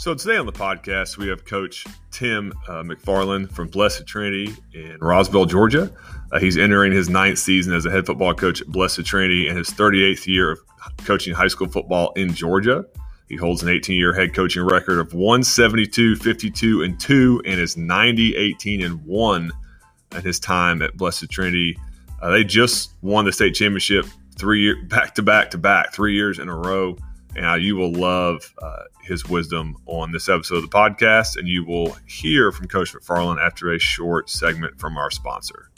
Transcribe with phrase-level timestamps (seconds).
[0.00, 4.96] So today on the podcast, we have Coach Tim uh, McFarland from Blessed Trinity in
[4.98, 5.92] Roswell, Georgia.
[6.32, 9.58] Uh, he's entering his ninth season as a head football coach at Blessed Trinity and
[9.58, 10.60] his 38th year of
[11.04, 12.86] coaching high school football in Georgia.
[13.28, 17.76] He holds an 18 year head coaching record of 172, 52, and 2, and is
[17.76, 19.52] 90, 18, and 1
[20.12, 21.76] at his time at Blessed Trinity.
[22.22, 24.06] Uh, they just won the state championship
[24.38, 26.96] three year back to back to back, three years in a row.
[27.36, 31.64] And you will love uh, his wisdom on this episode of the podcast, and you
[31.64, 35.70] will hear from Coach McFarland after a short segment from our sponsor.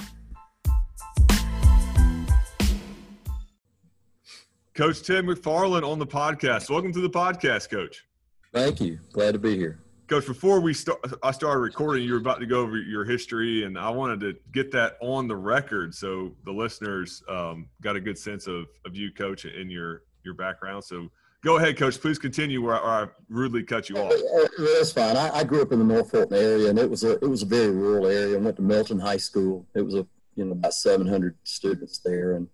[4.75, 6.70] Coach Tim McFarland on the podcast.
[6.70, 8.06] Welcome to the podcast, Coach.
[8.55, 8.98] Thank you.
[9.12, 9.80] Glad to be here.
[10.09, 12.05] Coach, before we start, I started recording.
[12.05, 15.28] You were about to go over your history, and I wanted to get that on
[15.28, 19.70] the record so the listeners um, got a good sense of, of you, Coach, and
[19.70, 20.84] your your background.
[20.84, 21.09] So,
[21.43, 22.01] go ahead, Coach.
[22.01, 24.12] Please continue where I, I rudely cut you off.
[24.59, 25.17] That's fine.
[25.17, 27.43] I, I, grew up in the North Fulton area, and it was a it was
[27.43, 28.37] a very rural area.
[28.37, 29.67] I went to Milton High School.
[29.75, 32.49] It was a you know about 700 students there, and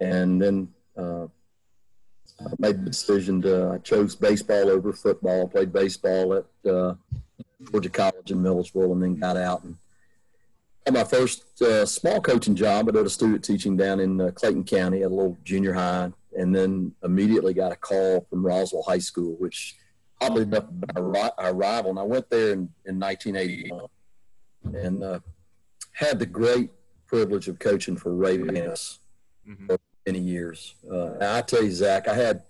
[0.00, 1.26] and then uh,
[2.40, 5.48] I made the decision to I chose baseball over football.
[5.48, 6.94] Played baseball at uh,
[7.70, 9.76] Georgia College in Milledgeville, and then got out and
[10.92, 12.88] my first uh, small coaching job.
[12.88, 16.12] I did a student teaching down in uh, Clayton County at a little junior high,
[16.36, 19.76] and then immediately got a call from Roswell High School, which
[20.20, 20.64] oddly enough
[21.38, 21.90] our rival.
[21.90, 23.86] And I went there in, in 1981,
[24.74, 25.20] and uh,
[25.92, 26.70] had the great
[27.06, 28.98] privilege of coaching for Ray Vance.
[29.48, 29.74] Mm-hmm
[30.06, 30.74] many years.
[30.90, 32.42] Uh, I tell you, Zach, I had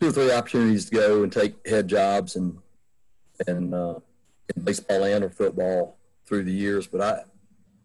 [0.00, 2.58] two or three opportunities to go and take head jobs and
[3.46, 3.94] and uh,
[4.54, 5.96] in baseball and or football
[6.30, 6.86] through the years.
[6.86, 7.20] But I,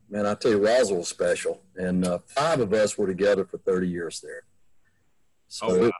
[0.10, 3.58] man, I tell you, Roswell was special, and uh, five of us were together for
[3.58, 4.44] 30 years there.
[5.50, 5.92] So oh, wow.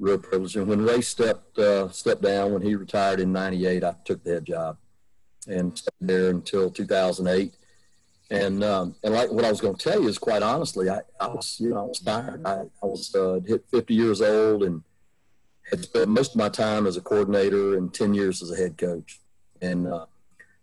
[0.00, 0.56] real privilege.
[0.56, 4.32] And when Ray stepped uh, stepped down, when he retired in '98, I took the
[4.32, 4.78] head job
[5.46, 7.54] and stayed there until 2008
[8.30, 11.00] and um, and like what I was going to tell you is quite honestly, I,
[11.20, 12.42] I was you know I was tired.
[12.46, 14.82] I, I was uh, hit 50 years old and
[15.70, 18.76] had spent most of my time as a coordinator and 10 years as a head
[18.76, 19.20] coach.
[19.60, 20.06] And uh,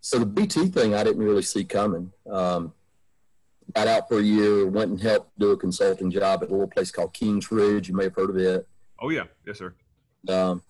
[0.01, 2.11] so the BT thing I didn't really see coming.
[2.29, 2.73] Um,
[3.73, 6.67] got out for a year, went and helped do a consulting job at a little
[6.67, 7.87] place called Kings Ridge.
[7.87, 8.67] You may have heard of it.
[8.99, 9.73] Oh yeah, yes sir.
[10.27, 10.61] Um,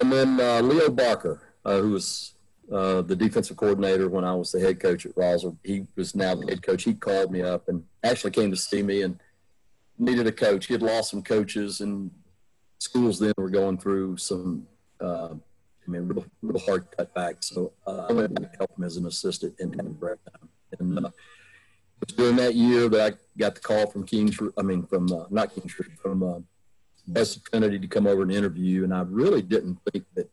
[0.00, 2.34] and then uh, Leo Barker, uh, who was
[2.72, 5.56] uh, the defensive coordinator when I was the head coach at Roswell.
[5.62, 6.84] He was now the head coach.
[6.84, 9.18] He called me up and actually came to see me and
[9.98, 10.66] needed a coach.
[10.66, 12.10] He had lost some coaches and
[12.78, 14.66] schools then were going through some,
[15.00, 15.34] uh,
[15.86, 17.44] I mean, real, real hard cutbacks.
[17.44, 20.18] So uh, I went to help him as an assistant in Brett.
[20.78, 24.62] And uh, it was during that year that I got the call from Kings, I
[24.62, 26.38] mean, from, uh, not Kings, from uh,
[27.06, 28.84] Blessed Trinity to come over and interview.
[28.84, 30.30] And I really didn't think that,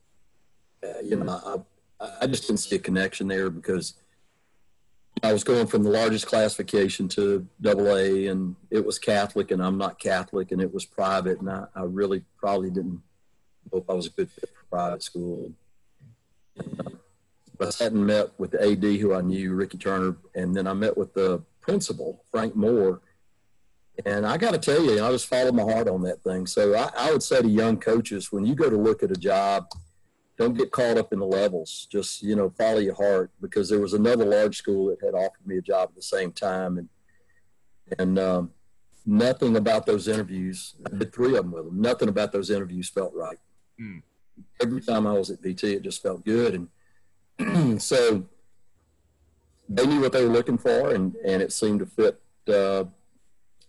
[0.82, 1.64] uh, you know,
[2.00, 3.94] I, I just didn't see a connection there because
[5.22, 9.62] I was going from the largest classification to double A, and it was Catholic, and
[9.62, 13.00] I'm not Catholic, and it was private, and I, I really probably didn't
[13.72, 15.52] hope I was a good fit for private school.
[16.56, 16.90] And, uh,
[17.60, 20.96] I hadn't met with the AD who I knew, Ricky Turner, and then I met
[20.96, 23.00] with the principal, Frank Moore.
[24.04, 26.46] And I got to tell you, I just followed my heart on that thing.
[26.46, 29.16] So I, I would say to young coaches, when you go to look at a
[29.16, 29.66] job–
[30.38, 31.86] don't get caught up in the levels.
[31.90, 35.46] Just you know, follow your heart because there was another large school that had offered
[35.46, 36.88] me a job at the same time, and
[37.98, 38.50] and um,
[39.04, 40.74] nothing about those interviews.
[40.86, 41.80] I did three of them with them.
[41.80, 43.38] Nothing about those interviews felt right.
[43.82, 44.02] Mm.
[44.60, 46.68] Every time I was at BT, it just felt good,
[47.38, 48.24] and so
[49.68, 52.84] they knew what they were looking for, and and it seemed to fit uh,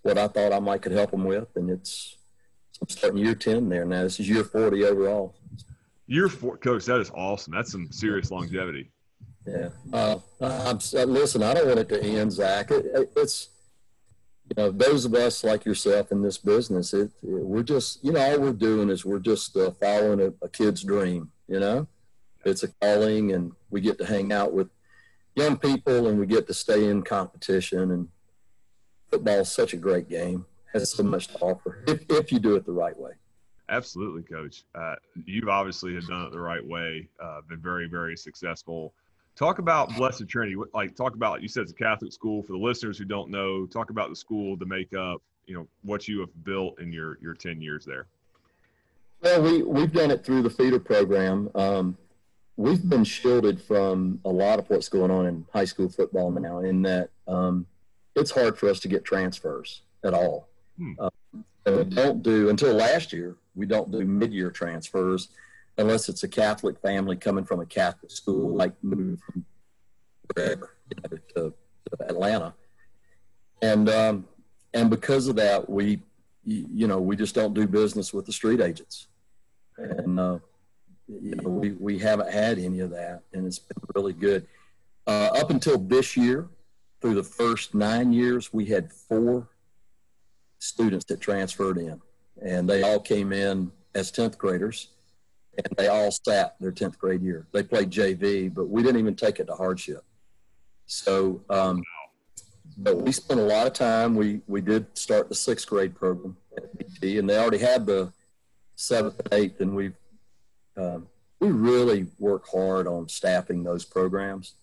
[0.03, 2.17] what I thought I might could help them with, and it's.
[2.81, 4.03] I'm starting year ten there now.
[4.03, 5.35] This is year forty overall.
[6.07, 6.85] Year four, coach.
[6.85, 7.53] That is awesome.
[7.53, 8.91] That's some serious longevity.
[9.45, 9.69] Yeah.
[9.91, 10.79] Uh, I'm,
[11.11, 12.71] listen, I don't want it to end, Zach.
[12.71, 13.49] It, it, it's
[14.49, 16.93] you know those of us like yourself in this business.
[16.93, 20.49] It, we're just you know all we're doing is we're just uh, following a, a
[20.49, 21.31] kid's dream.
[21.47, 21.87] You know,
[22.45, 24.69] it's a calling, and we get to hang out with
[25.35, 27.91] young people, and we get to stay in competition.
[27.91, 28.09] And
[29.09, 30.45] football is such a great game.
[30.73, 33.11] Has so much to offer if, if you do it the right way.
[33.69, 34.65] Absolutely, Coach.
[34.75, 37.07] Uh, you obviously have done it the right way.
[37.21, 38.93] Uh, been very, very successful.
[39.35, 40.55] Talk about Blessed Trinity.
[40.73, 42.43] Like, talk about you said it's a Catholic school.
[42.43, 45.21] For the listeners who don't know, talk about the school, the makeup.
[45.45, 48.05] You know what you have built in your your ten years there.
[49.21, 51.49] Well, we we've done it through the feeder program.
[51.55, 51.97] Um,
[52.57, 56.59] we've been shielded from a lot of what's going on in high school football now.
[56.59, 57.65] In that um,
[58.15, 60.47] it's hard for us to get transfers at all.
[60.77, 60.93] Hmm.
[60.99, 61.09] Uh,
[61.65, 65.29] we don't do until last year we don't do mid-year transfers.
[65.77, 69.45] Unless it's a Catholic family coming from a Catholic school, like moving from
[70.33, 71.53] wherever you know, to, to,
[72.07, 72.53] Atlanta,
[73.61, 74.25] and um,
[74.73, 76.01] and because of that, we
[76.43, 79.07] you know we just don't do business with the street agents,
[79.77, 80.39] and uh,
[81.07, 84.47] you know we we haven't had any of that, and it's been really good.
[85.05, 86.47] Uh, up until this year,
[87.01, 89.49] through the first nine years, we had four
[90.59, 92.01] students that transferred in,
[92.41, 94.89] and they all came in as 10th graders,
[95.57, 97.45] and they all sat their 10th grade year.
[97.51, 100.03] They played JV, but we didn't even take it to hardship.
[100.85, 101.83] So, um,
[102.77, 104.15] but we spent a lot of time.
[104.15, 108.11] We we did start the sixth grade program at BT, and they already had the
[108.75, 109.91] seventh and eighth, and we
[110.75, 111.07] um,
[111.39, 114.55] we really work hard on staffing those programs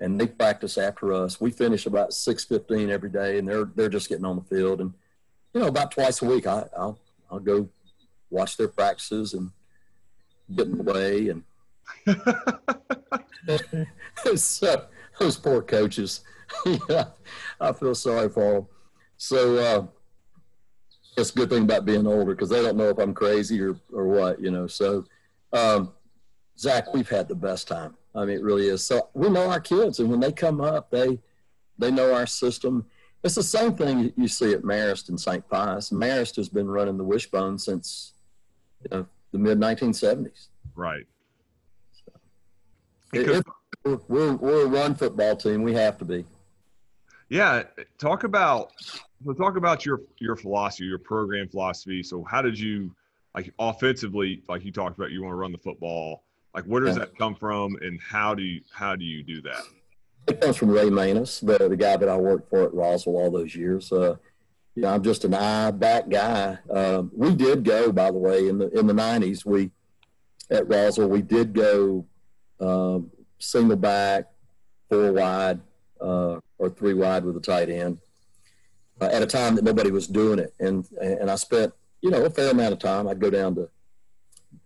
[0.00, 1.40] and they practice after us.
[1.40, 4.80] We finish about six fifteen every day, and they're they're just getting on the field.
[4.80, 4.92] And
[5.54, 6.98] you know, about twice a week, I, I'll
[7.30, 7.68] I'll go
[8.30, 9.50] watch their practices and
[10.54, 11.28] get in the way.
[11.28, 11.44] And
[14.40, 14.86] so
[15.18, 16.20] those poor coaches,
[16.88, 17.06] yeah,
[17.60, 18.66] I feel sorry for them.
[19.16, 19.86] So uh,
[21.16, 23.76] it's a good thing about being older because they don't know if I'm crazy or
[23.92, 24.66] or what, you know.
[24.66, 25.04] So
[25.52, 25.92] um,
[26.58, 27.96] Zach, we've had the best time.
[28.14, 28.84] I mean, it really is.
[28.84, 31.18] So we know our kids, and when they come up, they
[31.78, 32.86] they know our system.
[33.24, 35.48] It's the same thing you see at Marist and St.
[35.48, 35.90] Pius.
[35.90, 38.12] Marist has been running the Wishbone since
[38.82, 40.48] you know, the mid 1970s.
[40.74, 41.06] Right.
[41.92, 42.12] So
[43.12, 43.28] it,
[43.84, 45.62] it, we're, we're a run football team.
[45.62, 46.24] We have to be.
[47.28, 47.64] Yeah,
[47.98, 48.72] talk about
[49.24, 52.02] so talk about your your philosophy, your program philosophy.
[52.04, 52.92] So how did you
[53.36, 56.22] like offensively, like you talked about, you want to run the football.
[56.54, 59.60] Like, where does that come from, and how do you how do you do that?
[60.26, 63.30] It comes from Ray Manus, the, the guy that I worked for at Roswell all
[63.30, 63.92] those years.
[63.92, 64.16] Uh,
[64.76, 66.58] you know, I'm just an I back guy.
[66.70, 69.44] Um, we did go, by the way, in the in the '90s.
[69.44, 69.70] We
[70.50, 72.04] at Roswell, we did go
[72.60, 74.26] um, single back,
[74.90, 75.60] four wide,
[76.00, 77.98] uh, or three wide with a tight end.
[79.00, 82.24] Uh, at a time that nobody was doing it, and and I spent you know
[82.24, 83.08] a fair amount of time.
[83.08, 83.70] I'd go down to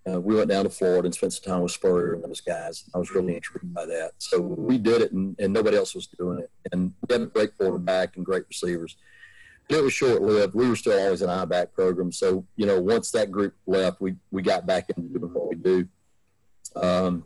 [0.08, 2.84] uh, we went down to Florida and spent some time with Spurrier and those guys.
[2.94, 4.12] I was really intrigued by that.
[4.18, 6.50] So we did it, and, and nobody else was doing it.
[6.72, 8.96] And we had a great quarterback and great receivers.
[9.70, 10.55] And it was short lived.
[10.55, 12.11] We were still always an I back program.
[12.11, 15.55] So you know, once that group left, we we got back into doing what we
[15.55, 15.88] do.
[16.75, 17.25] Um,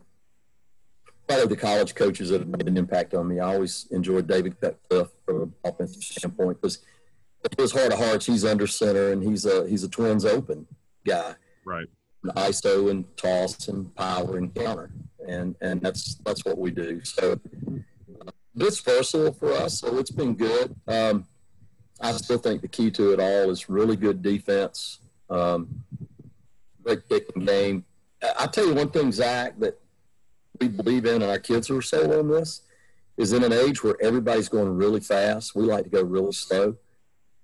[1.26, 3.40] probably the college coaches that have made an impact on me.
[3.40, 6.78] I always enjoyed David Cutcliffe from an offensive standpoint because
[7.44, 8.26] it was heart of hearts.
[8.26, 10.66] He's under center and he's a he's a twins open
[11.06, 11.34] guy.
[11.64, 11.88] Right.
[12.24, 14.90] ISO and toss and power and counter,
[15.26, 17.02] and and that's that's what we do.
[17.04, 20.74] So uh, it's versatile for us, so it's been good.
[20.88, 21.26] Um,
[22.00, 24.98] I still think the key to it all is really good defense,
[25.30, 25.84] um,
[26.82, 27.84] great kicking game.
[28.38, 29.80] I tell you one thing, Zach, that
[30.60, 32.62] we believe in, and our kids are sold on this,
[33.16, 35.54] is in an age where everybody's going really fast.
[35.54, 36.76] We like to go really slow.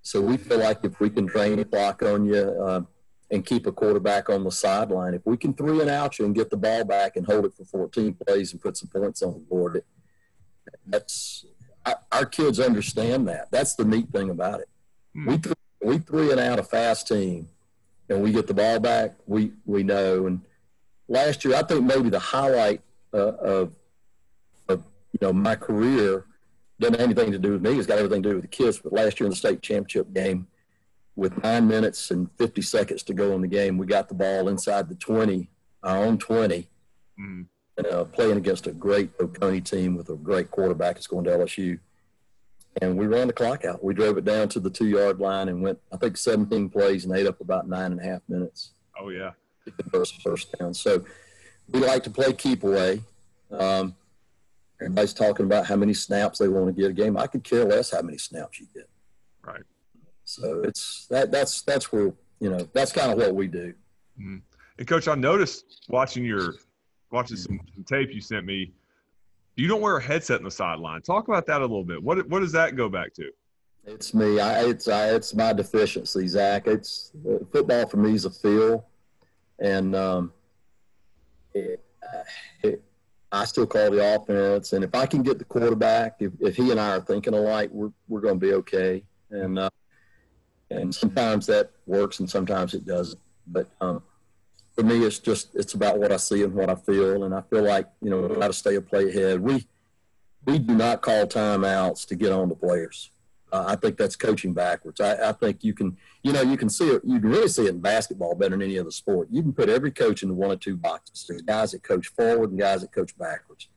[0.01, 2.39] So we feel like if we can drain a clock on you.
[2.39, 2.81] Uh,
[3.31, 5.13] and keep a quarterback on the sideline.
[5.13, 7.53] If we can three and out you and get the ball back and hold it
[7.53, 9.83] for 14 plays and put some points on the board,
[10.85, 11.45] that's
[12.11, 13.49] our kids understand that.
[13.51, 14.69] That's the neat thing about it.
[15.13, 15.25] Hmm.
[15.25, 17.47] We th- we three and out a fast team,
[18.09, 19.15] and we get the ball back.
[19.25, 20.27] We we know.
[20.27, 20.41] And
[21.07, 22.81] last year, I think maybe the highlight
[23.13, 23.73] uh, of
[24.69, 26.25] of you know my career
[26.79, 27.77] doesn't have anything to do with me.
[27.77, 28.79] It's got everything to do with the kids.
[28.79, 30.47] But last year in the state championship game,
[31.15, 34.47] with nine minutes and 50 seconds to go in the game, we got the ball
[34.49, 35.47] inside the 20,
[35.83, 36.57] our own 20,
[37.19, 37.41] mm-hmm.
[37.87, 41.79] Uh, playing against a great Oconee team with a great quarterback that's going to LSU.
[42.81, 43.83] And we ran the clock out.
[43.83, 47.05] We drove it down to the two yard line and went, I think, 17 plays
[47.05, 48.71] and ate up about nine and a half minutes.
[48.99, 49.31] Oh, yeah.
[49.65, 50.73] The first, first down.
[50.73, 51.03] So
[51.69, 53.01] we like to play keep away.
[53.51, 53.95] Um,
[54.79, 57.17] everybody's talking about how many snaps they want to get a game.
[57.17, 58.89] I could care less how many snaps you get.
[59.45, 59.63] Right.
[60.25, 63.73] So it's that that's that's where you know that's kind of what we do.
[64.19, 64.37] Mm-hmm.
[64.77, 66.55] And coach, I noticed watching your
[67.11, 68.71] watching some, some, tape you sent me.
[69.55, 71.01] You don't wear a headset in the sideline.
[71.01, 72.01] Talk about that a little bit.
[72.01, 73.29] What what does that go back to?
[73.85, 74.39] It's me.
[74.39, 76.67] I, it's I, it's my deficiency, Zach.
[76.67, 78.85] It's uh, football for me is a feel,
[79.59, 80.31] and um,
[81.53, 81.83] it,
[82.63, 82.83] it,
[83.31, 84.73] I still call the offense.
[84.73, 87.69] And if I can get the quarterback, if, if he and I are thinking alike,
[87.71, 89.03] we're we're going to be okay.
[89.31, 89.69] And uh,
[90.69, 93.19] and sometimes that works and sometimes it doesn't.
[93.47, 94.01] But um,
[94.81, 97.41] for me, it's just it's about what I see and what I feel, and I
[97.41, 99.39] feel like you know got to stay a play ahead.
[99.39, 99.67] We
[100.45, 103.11] we do not call timeouts to get on the players.
[103.51, 105.01] Uh, I think that's coaching backwards.
[105.01, 107.01] I, I, think you can, you know, you can see it.
[107.03, 109.27] You can really see it in basketball better than any other sport.
[109.29, 111.25] You can put every coach into one or two boxes.
[111.27, 113.67] There's guys that coach forward and guys that coach backwards.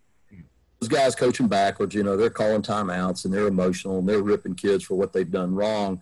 [0.81, 4.55] Those guys coaching backwards, you know, they're calling timeouts and they're emotional and they're ripping
[4.55, 6.01] kids for what they've done wrong.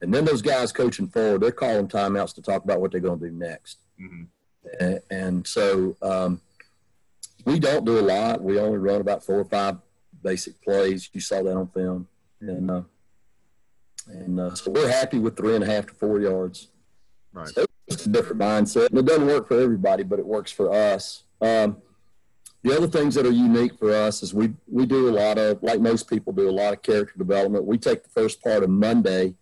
[0.00, 3.20] And then those guys coaching forward, they're calling timeouts to talk about what they're going
[3.20, 3.78] to do next.
[4.00, 4.24] Mm-hmm.
[4.80, 6.40] And, and, so um,
[7.44, 8.42] we don't do a lot.
[8.42, 9.76] We only run about four or five
[10.22, 11.10] basic plays.
[11.12, 12.08] You saw that on film.
[12.40, 12.82] And uh,
[14.06, 16.68] and uh, so we're happy with three and a half to four yards.
[17.32, 17.48] Right.
[17.48, 18.90] So it's a different mindset.
[18.90, 21.22] And it doesn't work for everybody, but it works for us.
[21.40, 21.78] Um,
[22.62, 25.62] the other things that are unique for us is we, we do a lot of,
[25.62, 27.66] like most people do, a lot of character development.
[27.66, 29.34] We take the first part of Monday,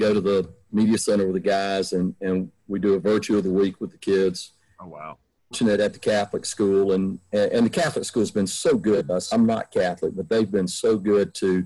[0.00, 3.44] go to the media center with the guys, and, and we do a virtue of
[3.44, 4.52] the week with the kids.
[4.80, 5.18] Oh, wow.
[5.60, 9.08] At the Catholic school, and, and the Catholic school has been so good.
[9.10, 11.64] Us, I'm not Catholic, but they've been so good to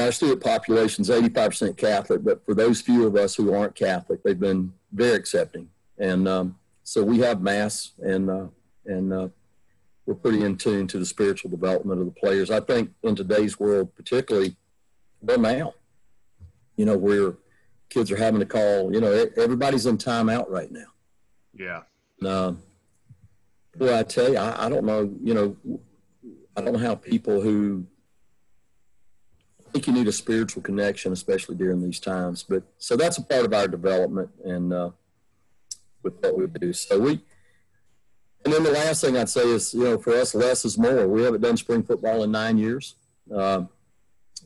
[0.00, 4.22] our student population is 85% Catholic, but for those few of us who aren't Catholic,
[4.22, 5.68] they've been very accepting.
[5.98, 8.46] And um, so we have Mass, and, uh,
[8.86, 9.28] and uh,
[10.06, 12.50] we're pretty in tune to the spiritual development of the players.
[12.50, 14.56] I think in today's world, particularly,
[15.20, 15.74] well, now,
[16.76, 17.34] you know, where
[17.90, 20.86] kids are having to call, you know, everybody's in timeout right now.
[21.54, 21.82] Yeah.
[22.24, 22.52] Uh,
[23.76, 25.56] boy, I tell you, I, I don't know, you know,
[26.56, 27.86] I don't know how people who
[29.72, 32.42] think you need a spiritual connection, especially during these times.
[32.42, 34.90] But so that's a part of our development and uh,
[36.02, 36.72] with what we do.
[36.72, 37.20] So we,
[38.44, 41.06] and then the last thing I'd say is, you know, for us, less is more.
[41.06, 42.96] We haven't done spring football in nine years.
[43.34, 43.64] Uh,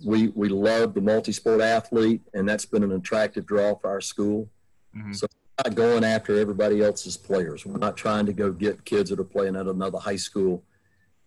[0.05, 4.51] we we love the multi-sport athlete, and that's been an attractive draw for our school.
[4.95, 5.13] Mm-hmm.
[5.15, 5.27] So
[5.65, 7.65] not going after everybody else's players.
[7.65, 10.63] We're not trying to go get kids that are playing at another high school,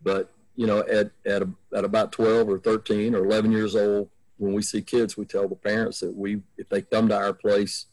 [0.03, 4.09] but you know, at, at, a, at about 12 or 13 or 11 years old,
[4.37, 7.33] when we see kids, we tell the parents that we, if they come to our
[7.33, 7.85] place,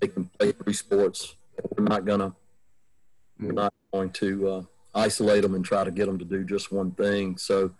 [0.00, 1.34] they can play three sports.
[1.76, 2.34] We're not gonna,
[3.40, 4.62] we're not going to uh,
[4.94, 7.36] isolate them and try to get them to do just one thing.
[7.38, 7.72] So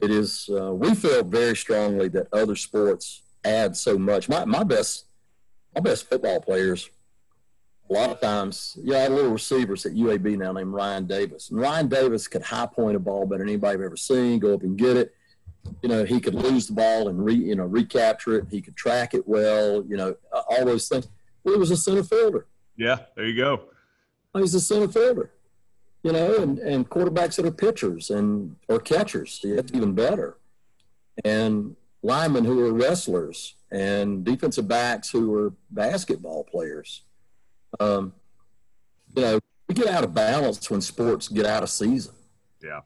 [0.00, 0.48] it is.
[0.50, 4.28] Uh, we feel very strongly that other sports add so much.
[4.28, 5.06] My my best,
[5.74, 6.90] my best football players
[7.88, 11.50] a lot of times, yeah, I had little receivers at UAB now named Ryan Davis.
[11.50, 14.54] And Ryan Davis could high point a ball better than anybody I've ever seen, go
[14.54, 15.14] up and get it.
[15.82, 18.46] You know, he could lose the ball and re, you know, recapture it.
[18.50, 21.08] He could track it well, you know, all those things.
[21.44, 22.46] Well, he was a center fielder.
[22.76, 23.62] Yeah, there you go.
[24.34, 25.30] He's a center fielder,
[26.02, 30.36] you know, and, and quarterbacks that are pitchers and or catchers, that's even better.
[31.24, 37.02] And linemen who are wrestlers and defensive backs who are basketball players
[37.80, 38.12] um,
[39.14, 42.14] you know, we get out of balance when sports get out of season.
[42.62, 42.80] Yeah.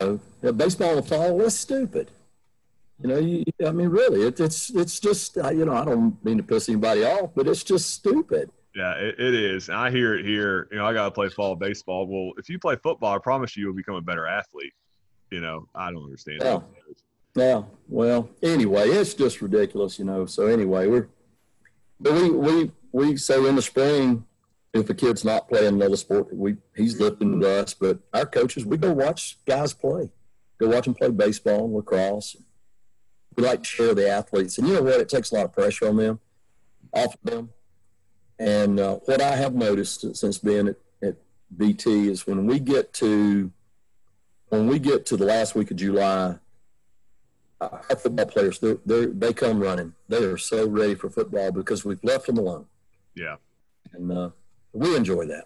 [0.00, 2.10] You know, baseball in the fall, that's stupid.
[3.00, 6.22] You know, you, I mean, really, it, it's it's just uh, you know, I don't
[6.24, 8.50] mean to piss anybody off, but it's just stupid.
[8.74, 9.68] Yeah, it, it is.
[9.68, 10.68] And I hear it here.
[10.70, 12.06] You know, I got to play fall baseball.
[12.06, 14.72] Well, if you play football, I promise you, you'll become a better athlete.
[15.30, 16.40] You know, I don't understand.
[16.42, 16.60] Yeah.
[17.36, 17.62] Yeah.
[17.88, 19.98] Well, anyway, it's just ridiculous.
[19.98, 20.26] You know.
[20.26, 21.08] So anyway, we're
[22.00, 24.24] but we we we so in the spring,
[24.74, 27.74] if a kid's not playing another sport, we he's lifting with us.
[27.74, 30.10] But our coaches, we go watch guys play,
[30.58, 32.36] go watch them play baseball, and lacrosse.
[33.36, 35.00] We like to share the athletes, and you know what?
[35.00, 36.20] It takes a lot of pressure on them,
[36.92, 37.50] off of them.
[38.38, 41.16] And uh, what I have noticed since being at, at
[41.56, 43.50] BT is when we get to
[44.48, 46.36] when we get to the last week of July,
[47.60, 49.94] our football players they they come running.
[50.08, 52.66] They are so ready for football because we've left them alone.
[53.14, 53.36] Yeah.
[53.92, 54.30] And uh,
[54.74, 55.44] we enjoy that.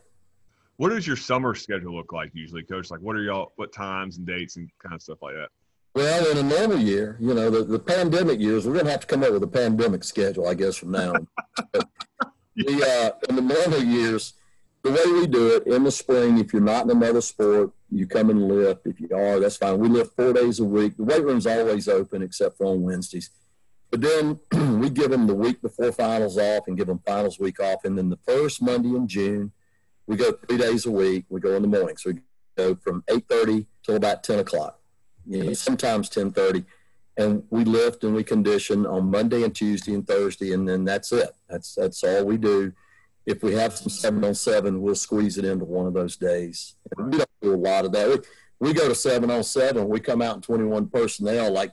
[0.77, 2.91] What does your summer schedule look like usually, Coach?
[2.91, 5.49] Like, what are y'all, what times and dates and kind of stuff like that?
[5.95, 9.01] Well, in a normal year, you know, the, the pandemic years, we're going to have
[9.01, 11.29] to come up with a pandemic schedule, I guess, from now on.
[12.55, 14.35] the, uh, in the normal years,
[14.83, 18.07] the way we do it in the spring, if you're not in another sport, you
[18.07, 18.87] come and lift.
[18.87, 19.79] If you are, that's fine.
[19.79, 20.97] We lift four days a week.
[20.97, 23.31] The weight room's always open except for on Wednesdays.
[23.91, 24.39] But then
[24.81, 27.85] we give them the week before finals off and give them finals week off.
[27.85, 29.53] And then the first Monday in June,
[30.07, 31.25] we go three days a week.
[31.29, 31.97] We go in the morning.
[31.97, 32.21] So we
[32.57, 34.79] go from 8.30 till about 10 o'clock,
[35.27, 36.65] you know, sometimes 10.30.
[37.17, 40.53] And we lift and we condition on Monday and Tuesday and Thursday.
[40.53, 41.31] And then that's it.
[41.49, 42.73] That's, that's all we do.
[43.27, 46.77] If we have some seven on seven, we'll squeeze it into one of those days.
[46.97, 48.09] And we don't do a lot of that.
[48.09, 49.89] We, we go to seven on seven.
[49.89, 51.73] We come out in 21 personnel like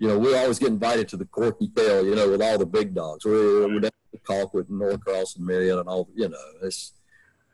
[0.00, 2.66] you know, we always get invited to the Corky Tail, you know, with all the
[2.66, 3.24] big dogs.
[3.24, 6.94] We're, we're down at Colquitt and Norcross and Marietta and all, you know, it's,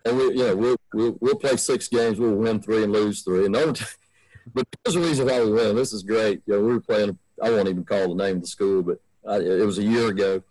[0.05, 3.23] and we, you know, we'll, we'll, we'll play six games, we'll win three and lose
[3.23, 3.45] three.
[3.45, 3.55] And
[4.55, 5.77] but there's a reason why we win.
[5.77, 6.41] This is great.
[6.47, 9.01] You know, we were playing I won't even call the name of the school, but
[9.29, 10.43] I, it was a year ago.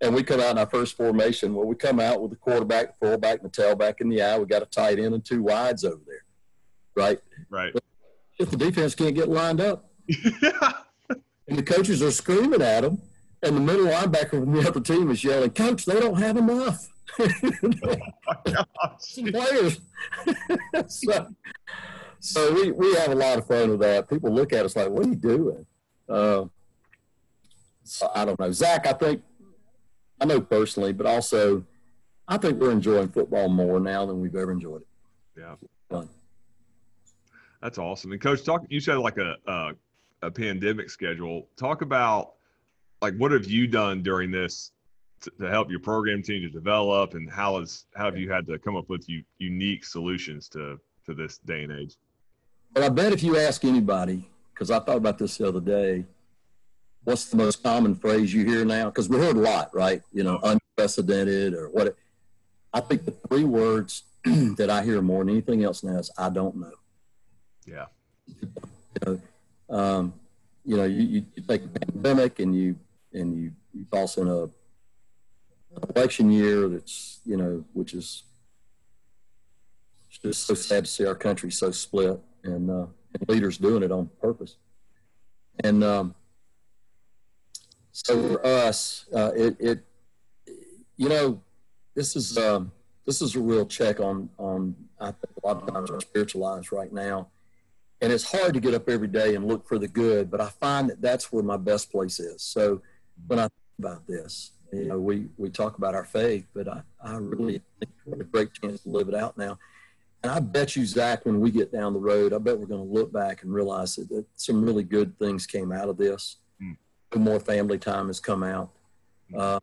[0.00, 1.54] And we come out in our first formation.
[1.54, 4.38] Well, we come out with the quarterback, the fullback, and the tailback in the eye.
[4.38, 6.24] We got a tight end and two wides over there,
[6.94, 7.18] right?
[7.50, 7.72] Right.
[7.72, 7.82] But
[8.38, 9.90] if the defense can't get lined up,
[11.48, 13.00] and the coaches are screaming at them,
[13.42, 16.88] and the middle linebacker from the other team is yelling, "Coach, they don't have enough."
[19.32, 19.80] players.
[20.88, 21.28] so,
[22.20, 24.08] so we, we have a lot of fun with that.
[24.08, 25.66] People look at us like, "What are you doing?"
[26.08, 26.44] Uh,
[27.84, 28.86] so I don't know, Zach.
[28.86, 29.22] I think
[30.20, 31.64] I know personally, but also
[32.26, 34.88] I think we're enjoying football more now than we've ever enjoyed it.
[35.38, 35.54] Yeah,
[35.88, 36.08] fun.
[37.62, 38.12] That's awesome.
[38.12, 38.62] And coach, talk.
[38.68, 39.72] You said like a, a
[40.22, 41.48] a pandemic schedule.
[41.56, 42.34] Talk about
[43.00, 44.72] like what have you done during this
[45.20, 48.46] to, to help your program team to develop, and how has how have you had
[48.46, 51.96] to come up with you, unique solutions to to this day and age?
[52.74, 56.04] Well, I bet if you ask anybody, because I thought about this the other day,
[57.04, 58.86] what's the most common phrase you hear now?
[58.86, 60.02] Because we heard a lot, right?
[60.12, 60.58] You know, uh-huh.
[60.76, 61.96] unprecedented or what.
[62.74, 66.28] I think the three words that I hear more than anything else now is "I
[66.28, 66.72] don't know."
[67.66, 67.86] Yeah.
[68.26, 68.46] You
[69.06, 69.20] know,
[69.70, 70.14] um,
[70.64, 72.76] you know, you, you, take a pandemic and you
[73.12, 74.48] and you, you toss in a
[75.94, 78.24] election year that's you know, which is
[80.22, 83.92] just so sad to see our country so split and, uh, and leaders doing it
[83.92, 84.56] on purpose.
[85.62, 86.14] And um,
[87.92, 89.84] so for us, uh, it, it,
[90.96, 91.40] you know,
[91.94, 92.72] this is um,
[93.06, 96.42] this is a real check on on I think a lot of times our spiritual
[96.42, 97.28] lives right now,
[98.00, 100.30] and it's hard to get up every day and look for the good.
[100.30, 102.42] But I find that that's where my best place is.
[102.42, 102.80] So
[103.26, 106.82] when I think about this, you know, we we talk about our faith, but I
[107.02, 109.58] I really think we have a great chance to live it out now.
[110.22, 112.86] And I bet you, Zach, when we get down the road, I bet we're going
[112.86, 116.38] to look back and realize that, that some really good things came out of this.
[116.60, 116.76] Mm.
[117.20, 118.70] More family time has come out.
[119.36, 119.60] Uh,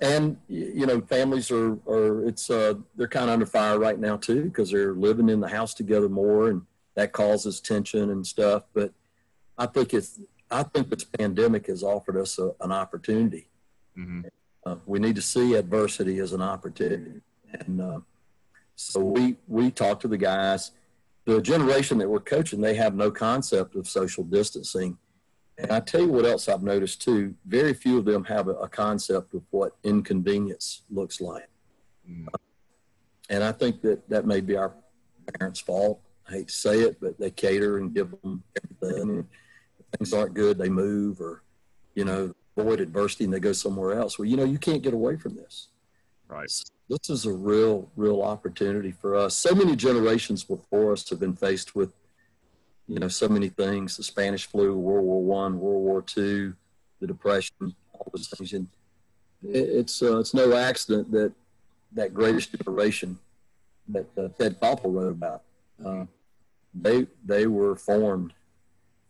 [0.00, 4.16] and you know families are are it's uh they're kind of under fire right now
[4.16, 6.62] too because they're living in the house together more and
[7.00, 8.92] that causes tension and stuff but
[9.58, 13.48] i think it's i think this pandemic has offered us a, an opportunity
[13.98, 14.20] mm-hmm.
[14.66, 17.20] uh, we need to see adversity as an opportunity
[17.52, 18.00] and uh,
[18.76, 20.72] so we we talk to the guys
[21.24, 24.96] the generation that we're coaching they have no concept of social distancing
[25.58, 27.34] and I tell you what else I've noticed too.
[27.44, 31.48] Very few of them have a, a concept of what inconvenience looks like.
[32.08, 32.26] Mm.
[33.28, 34.72] and I think that that may be our
[35.38, 36.00] parents' fault.
[36.30, 38.42] I hate to say it, but they cater and give them
[38.80, 39.26] everything.
[39.78, 41.42] If things aren't good, they move or,
[41.94, 44.18] you know, avoid adversity and they go somewhere else.
[44.18, 45.68] Well, you know, you can't get away from this.
[46.28, 46.48] Right.
[46.48, 49.36] So this is a real, real opportunity for us.
[49.36, 51.92] So many generations before us have been faced with
[52.90, 56.54] you know, so many things, the Spanish flu, World War One, World War Two,
[57.00, 58.52] the Depression, all those things.
[58.52, 58.66] And
[59.44, 61.32] it's, uh, it's no accident that
[61.92, 63.16] that greatest generation
[63.88, 65.42] that uh, Ted Koppel wrote about,
[65.84, 66.04] uh,
[66.74, 68.32] they, they were formed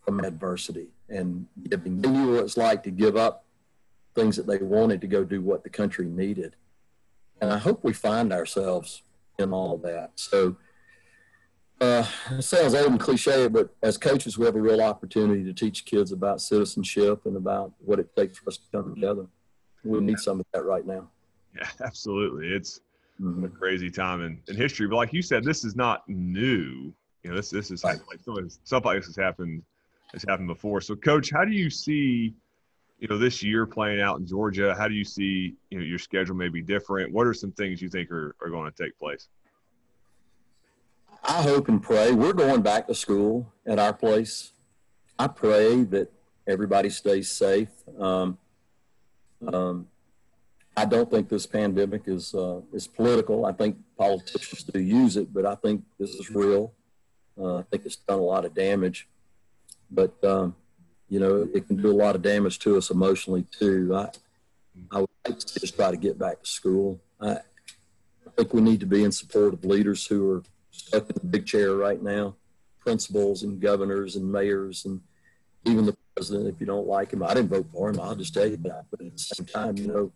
[0.03, 2.01] from adversity and giving.
[2.01, 3.45] They knew what it's like to give up
[4.15, 6.55] things that they wanted to go do what the country needed.
[7.41, 9.03] And I hope we find ourselves
[9.39, 10.11] in all of that.
[10.15, 10.57] So,
[11.79, 15.53] uh, it sounds old and cliche, but as coaches, we have a real opportunity to
[15.53, 19.25] teach kids about citizenship and about what it takes for us to come together.
[19.83, 21.09] We need some of that right now.
[21.55, 22.49] Yeah, absolutely.
[22.49, 22.81] It's
[23.19, 23.45] mm-hmm.
[23.45, 26.93] a crazy time in, in history, but like you said, this is not new.
[27.23, 27.99] You know, this this is right.
[28.09, 28.19] like
[28.63, 29.63] something like this has happened
[30.13, 30.81] has happened before.
[30.81, 32.33] So, coach, how do you see?
[32.99, 35.97] You know, this year playing out in Georgia, how do you see you know your
[35.97, 37.11] schedule may be different?
[37.11, 39.27] What are some things you think are, are going to take place?
[41.23, 44.53] I hope and pray we're going back to school at our place.
[45.17, 46.11] I pray that
[46.47, 47.69] everybody stays safe.
[47.99, 48.37] Um,
[49.47, 49.87] um,
[50.75, 53.45] I don't think this pandemic is uh, is political.
[53.45, 56.73] I think politicians do use it, but I think this is real.
[57.39, 59.07] Uh, I think it's done a lot of damage,
[59.89, 60.55] but um,
[61.09, 63.95] you know it can do a lot of damage to us emotionally too.
[63.95, 64.09] I
[64.91, 66.99] I would like to just try to get back to school.
[67.19, 71.15] I, I think we need to be in support of leaders who are stuck in
[71.21, 72.35] the big chair right now,
[72.79, 75.01] principals and governors and mayors and
[75.65, 76.47] even the president.
[76.47, 77.99] If you don't like him, I didn't vote for him.
[77.99, 78.85] I'll just tell you that.
[78.89, 80.11] But at the same time, you know,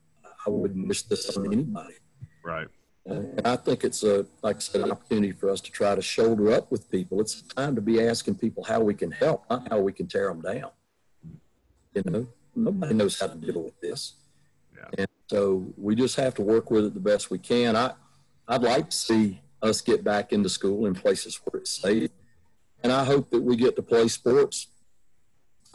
[0.45, 1.95] I wouldn't wish this on anybody.
[2.43, 2.67] Right.
[3.05, 6.01] And I think it's a, like I said, an opportunity for us to try to
[6.01, 7.21] shoulder up with people.
[7.21, 10.27] It's time to be asking people how we can help, not how we can tear
[10.27, 10.71] them down.
[11.93, 14.13] You know, nobody knows how to deal with this.
[14.75, 14.89] Yeah.
[14.97, 17.75] And so we just have to work with it the best we can.
[17.75, 17.93] I,
[18.47, 22.09] I'd like to see us get back into school in places where it's safe.
[22.83, 24.67] And I hope that we get to play sports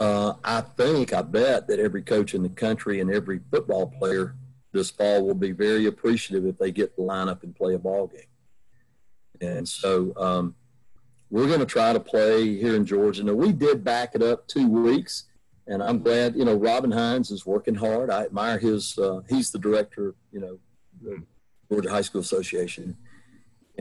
[0.01, 4.33] uh, I think, I bet that every coach in the country and every football player
[4.71, 7.79] this fall will be very appreciative if they get to line up and play a
[7.79, 8.21] ball game.
[9.41, 10.55] And so um,
[11.29, 13.23] we're going to try to play here in Georgia.
[13.23, 15.25] Now, we did back it up two weeks,
[15.67, 18.09] and I'm glad, you know, Robin Hines is working hard.
[18.09, 20.59] I admire his, uh, he's the director, you know,
[21.01, 21.23] the
[21.69, 22.95] Georgia High School Association.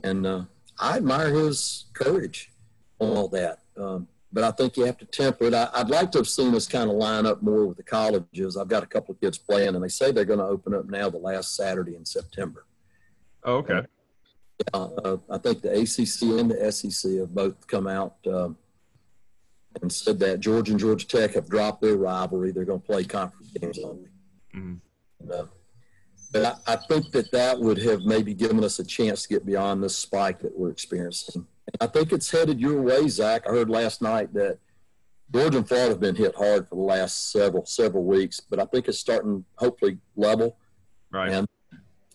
[0.03, 0.44] And uh,
[0.79, 2.50] I admire his courage
[3.00, 3.61] on all that.
[3.76, 5.54] Um, but I think you have to temper it.
[5.54, 8.56] I, would like to have seen us kind of line up more with the colleges.
[8.56, 10.88] I've got a couple of kids playing, and they say they're going to open up
[10.88, 12.66] now the last Saturday in September.
[13.44, 13.82] Oh, okay.
[14.72, 18.56] Uh, uh, I think the ACC and the SEC have both come out um,
[19.80, 22.52] and said that Georgia and Georgia Tech have dropped their rivalry.
[22.52, 24.10] They're going to play conference games only.
[24.54, 24.74] Mm-hmm.
[25.20, 25.44] And, uh,
[26.32, 29.44] but I, I, think that that would have maybe given us a chance to get
[29.44, 31.46] beyond this spike that we're experiencing.
[31.66, 33.46] And I think it's headed your way, Zach.
[33.46, 34.58] I heard last night that
[35.32, 38.64] Georgia and Florida have been hit hard for the last several several weeks, but I
[38.64, 40.56] think it's starting hopefully level.
[41.12, 41.30] Right.
[41.32, 41.48] And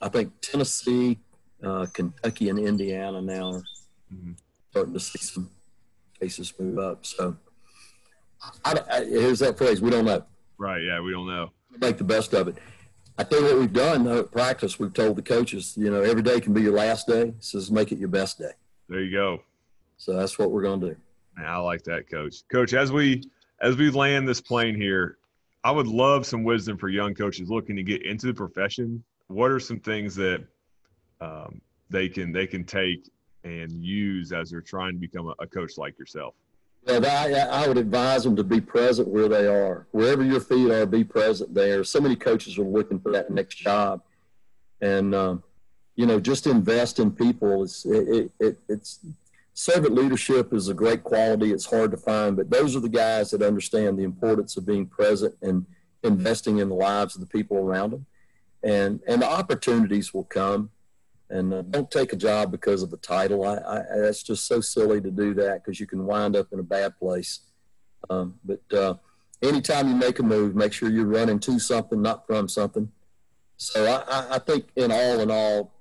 [0.02, 1.20] I think Tennessee,
[1.64, 3.64] uh, Kentucky, and Indiana now are
[4.14, 4.34] mm-hmm.
[4.70, 5.50] starting to see some
[6.20, 7.06] cases move up.
[7.06, 7.38] So
[8.64, 10.24] I, I, here's that phrase: we don't know.
[10.58, 10.82] Right.
[10.84, 11.52] Yeah, we don't know.
[11.80, 12.58] Make the best of it.
[13.18, 14.78] I think what we've done though at practice.
[14.78, 17.34] We've told the coaches, you know, every day can be your last day.
[17.40, 18.52] So just make it your best day.
[18.90, 19.42] There you go.
[19.98, 20.96] So that's what we're going to do.
[21.38, 22.48] I like that, Coach.
[22.52, 23.24] Coach, as we
[23.62, 25.18] as we land this plane here,
[25.64, 29.04] I would love some wisdom for young coaches looking to get into the profession.
[29.28, 30.46] What are some things that
[31.22, 33.10] um, they can they can take
[33.44, 36.36] and use as they're trying to become a, a coach like yourself?
[36.88, 39.88] I, I would advise them to be present where they are.
[39.92, 41.84] Wherever your feet are, be present there.
[41.84, 44.02] So many coaches are looking for that next job,
[44.82, 45.44] and um,
[45.96, 47.64] you know, just invest in people.
[47.64, 49.00] It's it, it, it's
[49.54, 51.52] servant leadership is a great quality.
[51.52, 54.86] It's hard to find, but those are the guys that understand the importance of being
[54.86, 55.66] present and
[56.04, 58.06] investing in the lives of the people around them,
[58.62, 60.70] and and the opportunities will come
[61.36, 63.46] and uh, don't take a job because of the title.
[63.46, 66.60] I, I, that's just so silly to do that because you can wind up in
[66.60, 67.42] a bad place.
[68.10, 68.96] Um, but uh,
[69.42, 72.90] anytime you make a move, make sure you're running to something, not from something.
[73.58, 75.74] So I, I think in all in all,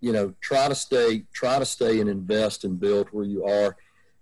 [0.00, 3.76] you know, try to stay, try to stay and invest and build where you are.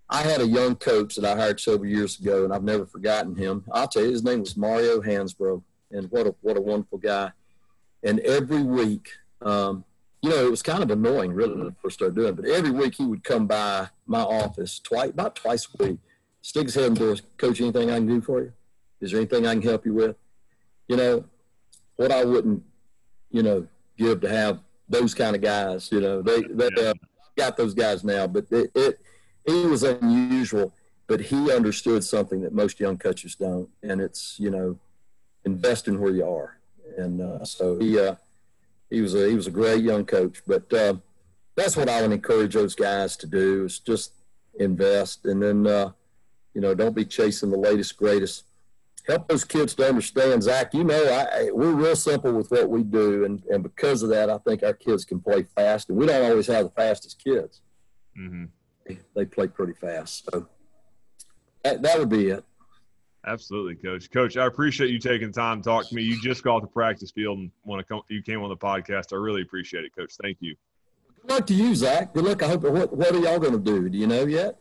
[0.08, 3.34] I had a young coach that I hired several years ago, and I've never forgotten
[3.34, 3.64] him.
[3.72, 7.32] I'll tell you, his name was Mario Hansbro, and what a what a wonderful guy.
[8.02, 9.08] And every week,
[9.40, 9.84] um,
[10.22, 12.46] you know, it was kind of annoying really when I first started doing it, but
[12.46, 15.98] every week he would come by my office twice, about twice a week,
[16.42, 18.52] stick his head in the door, coach, anything I can do for you?
[19.00, 20.16] Is there anything I can help you with?
[20.86, 21.24] You know,
[21.96, 22.62] what I wouldn't,
[23.30, 23.66] you know,
[23.98, 26.94] give to have those kind of guys, you know, they, they uh,
[27.36, 29.00] got those guys now, but it, it,
[29.44, 30.72] he was unusual,
[31.08, 33.68] but he understood something that most young coaches don't.
[33.82, 34.78] And it's, you know,
[35.44, 36.58] invest in where you are.
[36.96, 38.14] And uh, so he, uh,
[38.92, 40.42] he was a he was a great young coach.
[40.46, 40.94] But uh,
[41.56, 44.12] that's what I would encourage those guys to do is just
[44.58, 45.92] invest, and then uh,
[46.54, 48.44] you know don't be chasing the latest greatest.
[49.08, 50.72] Help those kids to understand, Zach.
[50.74, 54.30] You know, I, we're real simple with what we do, and and because of that,
[54.30, 57.62] I think our kids can play fast, and we don't always have the fastest kids.
[58.16, 58.44] Mm-hmm.
[58.86, 60.46] They, they play pretty fast, so
[61.64, 62.44] that, that would be it.
[63.24, 64.10] Absolutely, Coach.
[64.10, 66.02] Coach, I appreciate you taking time to talk to me.
[66.02, 68.02] You just got off the practice field and want to come.
[68.08, 69.12] You came on the podcast.
[69.12, 70.14] I really appreciate it, Coach.
[70.20, 70.56] Thank you.
[71.20, 72.14] Good luck to you, Zach.
[72.14, 72.42] Good luck.
[72.42, 72.62] I hope.
[72.64, 73.88] What What are y'all going to do?
[73.88, 74.58] Do you know yet?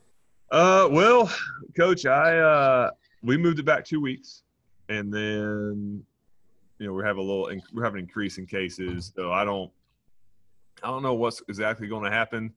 [0.51, 1.31] Uh, well,
[1.75, 2.91] Coach, I uh,
[3.23, 4.43] we moved it back two weeks,
[4.89, 6.03] and then
[6.77, 9.71] you know we have a little we're having an increase in cases, so I don't
[10.83, 12.53] I don't know what's exactly going to happen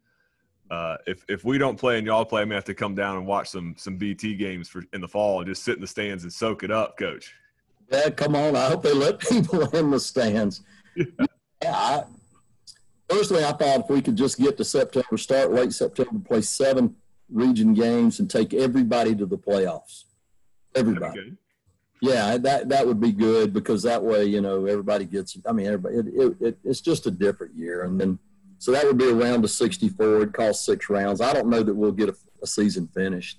[0.74, 3.16] uh, if if we don't play and y'all play, I'm gonna have to come down
[3.16, 5.86] and watch some some BT games for in the fall and just sit in the
[5.86, 7.32] stands and soak it up, Coach.
[7.92, 8.56] Yeah, come on.
[8.56, 10.62] I hope they let people in the stands.
[10.96, 11.04] Yeah.
[11.62, 12.04] yeah I,
[13.08, 16.96] personally, I thought if we could just get to September, start late September, play seven
[17.30, 20.04] region games, and take everybody to the playoffs.
[20.74, 21.36] Everybody.
[22.00, 25.38] Yeah, that that would be good because that way, you know, everybody gets.
[25.46, 25.96] I mean, everybody.
[25.96, 28.18] It, it, it, it's just a different year, and then
[28.64, 30.22] so that would be a round of 64.
[30.22, 31.20] It costs six rounds.
[31.20, 33.38] I don't know that we'll get a, a season finished.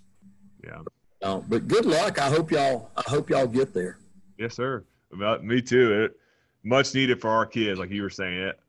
[0.64, 0.84] Yeah.
[1.20, 2.20] Uh, but good luck.
[2.20, 2.92] I hope y'all.
[2.96, 3.98] I hope y'all get there.
[4.38, 4.84] Yes, sir.
[5.12, 6.04] About me too.
[6.04, 6.20] It
[6.64, 8.38] much needed for our kids, like you were saying.
[8.38, 8.60] It,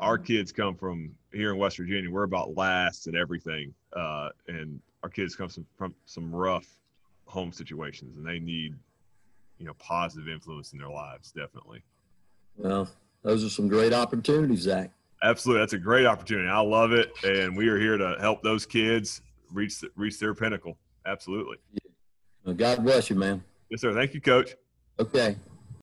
[0.00, 2.10] our kids come from here in West Virginia.
[2.10, 6.66] We're about last at everything, uh, and our kids come from, from some rough
[7.26, 8.74] home situations, and they need,
[9.58, 11.30] you know, positive influence in their lives.
[11.30, 11.84] Definitely.
[12.56, 12.88] Well,
[13.22, 14.90] those are some great opportunities, Zach.
[15.22, 16.48] Absolutely, that's a great opportunity.
[16.48, 19.20] I love it, and we are here to help those kids
[19.52, 20.78] reach reach their pinnacle.
[21.06, 21.58] Absolutely.
[22.44, 23.44] Well, God bless you, man.
[23.70, 23.92] Yes, sir.
[23.92, 24.54] Thank you, Coach.
[24.98, 25.36] Okay.